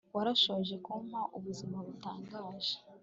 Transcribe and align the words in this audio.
warashoboye 0.15 0.75
kumpa 0.85 1.19
ubuzima 1.37 1.77
butangaje 1.85 2.73